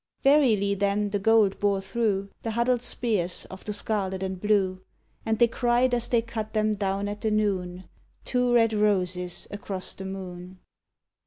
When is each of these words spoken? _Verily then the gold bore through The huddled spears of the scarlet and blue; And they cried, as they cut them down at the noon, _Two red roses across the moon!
_Verily 0.23 0.73
then 0.73 1.11
the 1.11 1.19
gold 1.19 1.59
bore 1.59 1.79
through 1.79 2.31
The 2.41 2.49
huddled 2.49 2.81
spears 2.81 3.45
of 3.51 3.63
the 3.65 3.71
scarlet 3.73 4.23
and 4.23 4.41
blue; 4.41 4.81
And 5.27 5.37
they 5.37 5.47
cried, 5.47 5.93
as 5.93 6.07
they 6.07 6.23
cut 6.23 6.53
them 6.53 6.71
down 6.73 7.07
at 7.07 7.21
the 7.21 7.29
noon, 7.29 7.83
_Two 8.25 8.51
red 8.55 8.73
roses 8.73 9.47
across 9.51 9.93
the 9.93 10.05
moon! 10.05 10.57